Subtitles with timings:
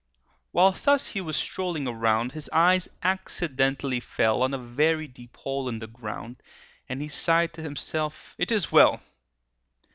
[0.51, 5.69] While thus he was strolling around, His eye accidentally fell On a very deep hole
[5.69, 6.41] in the ground,
[6.89, 9.03] And he sighed to himself, "It is well!"